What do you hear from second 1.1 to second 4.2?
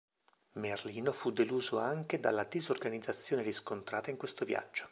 fu deluso anche dalla disorganizzazione riscontrata in